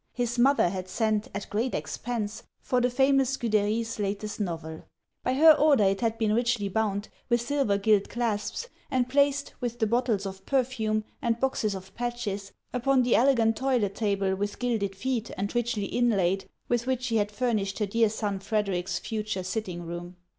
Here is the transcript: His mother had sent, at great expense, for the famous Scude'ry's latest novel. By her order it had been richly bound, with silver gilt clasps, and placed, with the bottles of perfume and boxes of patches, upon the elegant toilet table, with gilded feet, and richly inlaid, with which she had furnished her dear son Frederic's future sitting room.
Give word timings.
His 0.13 0.39
mother 0.39 0.69
had 0.69 0.89
sent, 0.89 1.27
at 1.35 1.47
great 1.51 1.75
expense, 1.75 2.41
for 2.59 2.81
the 2.81 2.89
famous 2.89 3.37
Scude'ry's 3.37 3.99
latest 3.99 4.39
novel. 4.39 4.85
By 5.23 5.35
her 5.35 5.51
order 5.51 5.83
it 5.83 6.01
had 6.01 6.17
been 6.17 6.33
richly 6.33 6.69
bound, 6.69 7.09
with 7.29 7.39
silver 7.39 7.77
gilt 7.77 8.09
clasps, 8.09 8.67
and 8.89 9.07
placed, 9.07 9.53
with 9.61 9.77
the 9.77 9.85
bottles 9.85 10.25
of 10.25 10.43
perfume 10.47 11.03
and 11.21 11.39
boxes 11.39 11.75
of 11.75 11.93
patches, 11.93 12.51
upon 12.73 13.03
the 13.03 13.13
elegant 13.15 13.55
toilet 13.57 13.93
table, 13.93 14.33
with 14.33 14.57
gilded 14.57 14.95
feet, 14.95 15.29
and 15.37 15.53
richly 15.53 15.85
inlaid, 15.85 16.45
with 16.67 16.87
which 16.87 17.03
she 17.03 17.17
had 17.17 17.29
furnished 17.31 17.77
her 17.77 17.85
dear 17.85 18.09
son 18.09 18.39
Frederic's 18.39 18.97
future 18.97 19.43
sitting 19.43 19.85
room. 19.85 20.15